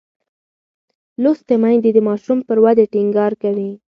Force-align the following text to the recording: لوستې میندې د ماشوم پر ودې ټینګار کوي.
لوستې 1.21 1.55
میندې 1.63 1.89
د 1.93 1.99
ماشوم 2.07 2.39
پر 2.47 2.57
ودې 2.63 2.85
ټینګار 2.93 3.31
کوي. 3.41 3.71